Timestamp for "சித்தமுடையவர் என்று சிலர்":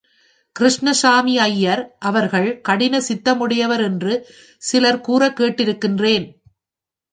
2.99-5.01